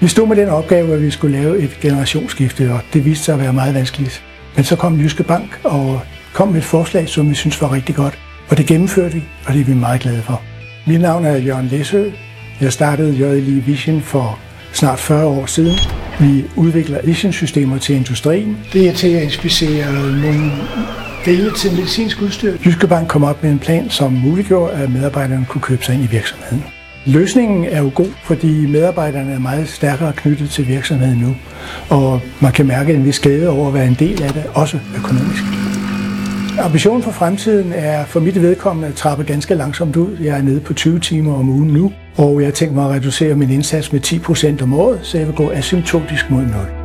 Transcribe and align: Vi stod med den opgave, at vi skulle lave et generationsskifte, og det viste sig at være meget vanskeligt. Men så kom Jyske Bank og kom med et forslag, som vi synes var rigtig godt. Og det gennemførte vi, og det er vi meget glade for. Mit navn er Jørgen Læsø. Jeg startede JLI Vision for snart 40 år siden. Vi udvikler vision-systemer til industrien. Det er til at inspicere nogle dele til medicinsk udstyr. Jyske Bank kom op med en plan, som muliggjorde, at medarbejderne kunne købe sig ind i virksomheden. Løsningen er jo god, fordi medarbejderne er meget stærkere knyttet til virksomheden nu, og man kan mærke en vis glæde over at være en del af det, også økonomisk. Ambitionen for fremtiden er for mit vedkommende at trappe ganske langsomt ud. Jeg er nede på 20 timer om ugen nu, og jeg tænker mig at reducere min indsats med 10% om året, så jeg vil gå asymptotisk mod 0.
Vi 0.00 0.08
stod 0.08 0.26
med 0.26 0.36
den 0.36 0.48
opgave, 0.48 0.94
at 0.94 1.02
vi 1.02 1.10
skulle 1.10 1.38
lave 1.42 1.58
et 1.58 1.78
generationsskifte, 1.80 2.72
og 2.72 2.80
det 2.92 3.04
viste 3.04 3.24
sig 3.24 3.34
at 3.34 3.40
være 3.40 3.52
meget 3.52 3.74
vanskeligt. 3.74 4.24
Men 4.56 4.64
så 4.64 4.76
kom 4.76 5.00
Jyske 5.00 5.22
Bank 5.22 5.60
og 5.64 6.00
kom 6.32 6.48
med 6.48 6.58
et 6.58 6.64
forslag, 6.64 7.08
som 7.08 7.30
vi 7.30 7.34
synes 7.34 7.62
var 7.62 7.72
rigtig 7.72 7.94
godt. 7.94 8.18
Og 8.48 8.58
det 8.58 8.66
gennemførte 8.66 9.14
vi, 9.14 9.22
og 9.46 9.54
det 9.54 9.60
er 9.60 9.64
vi 9.64 9.74
meget 9.74 10.00
glade 10.00 10.22
for. 10.22 10.42
Mit 10.86 11.00
navn 11.00 11.24
er 11.24 11.36
Jørgen 11.36 11.66
Læsø. 11.66 12.10
Jeg 12.60 12.72
startede 12.72 13.12
JLI 13.12 13.60
Vision 13.60 14.00
for 14.02 14.38
snart 14.72 14.98
40 14.98 15.26
år 15.26 15.46
siden. 15.46 15.76
Vi 16.20 16.44
udvikler 16.56 16.98
vision-systemer 17.04 17.78
til 17.78 17.96
industrien. 17.96 18.58
Det 18.72 18.88
er 18.88 18.92
til 18.92 19.08
at 19.08 19.22
inspicere 19.22 19.92
nogle 19.92 20.52
dele 21.24 21.50
til 21.56 21.72
medicinsk 21.72 22.22
udstyr. 22.22 22.56
Jyske 22.66 22.86
Bank 22.86 23.08
kom 23.08 23.24
op 23.24 23.42
med 23.42 23.50
en 23.50 23.58
plan, 23.58 23.90
som 23.90 24.12
muliggjorde, 24.12 24.72
at 24.72 24.90
medarbejderne 24.90 25.46
kunne 25.48 25.62
købe 25.62 25.84
sig 25.84 25.94
ind 25.94 26.04
i 26.04 26.06
virksomheden. 26.06 26.64
Løsningen 27.06 27.64
er 27.64 27.82
jo 27.82 27.90
god, 27.94 28.10
fordi 28.24 28.66
medarbejderne 28.66 29.32
er 29.32 29.38
meget 29.38 29.68
stærkere 29.68 30.12
knyttet 30.12 30.50
til 30.50 30.68
virksomheden 30.68 31.18
nu, 31.18 31.36
og 31.88 32.20
man 32.40 32.52
kan 32.52 32.66
mærke 32.66 32.94
en 32.94 33.04
vis 33.04 33.20
glæde 33.20 33.48
over 33.48 33.68
at 33.68 33.74
være 33.74 33.86
en 33.86 33.96
del 33.98 34.22
af 34.22 34.32
det, 34.32 34.44
også 34.54 34.78
økonomisk. 34.98 35.42
Ambitionen 36.58 37.02
for 37.02 37.10
fremtiden 37.10 37.72
er 37.72 38.04
for 38.04 38.20
mit 38.20 38.42
vedkommende 38.42 38.88
at 38.88 38.94
trappe 38.94 39.24
ganske 39.24 39.54
langsomt 39.54 39.96
ud. 39.96 40.16
Jeg 40.20 40.38
er 40.38 40.42
nede 40.42 40.60
på 40.60 40.74
20 40.74 40.98
timer 40.98 41.34
om 41.34 41.48
ugen 41.48 41.68
nu, 41.68 41.92
og 42.16 42.42
jeg 42.42 42.54
tænker 42.54 42.74
mig 42.74 42.84
at 42.84 42.90
reducere 42.90 43.34
min 43.34 43.50
indsats 43.50 43.92
med 43.92 44.00
10% 44.58 44.62
om 44.62 44.74
året, 44.74 45.00
så 45.02 45.18
jeg 45.18 45.26
vil 45.26 45.34
gå 45.34 45.50
asymptotisk 45.50 46.30
mod 46.30 46.42
0. 46.42 46.79